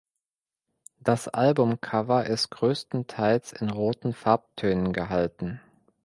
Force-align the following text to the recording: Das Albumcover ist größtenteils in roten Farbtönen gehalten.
Das 0.97 1.27
Albumcover 1.27 2.25
ist 2.25 2.49
größtenteils 2.49 3.53
in 3.53 3.69
roten 3.69 4.13
Farbtönen 4.13 4.93
gehalten. 4.93 5.61